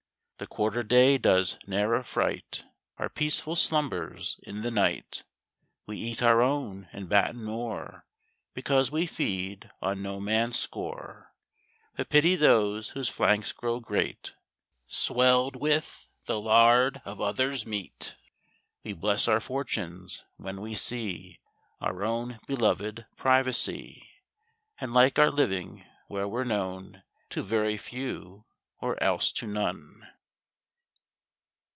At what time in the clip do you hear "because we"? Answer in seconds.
8.55-9.05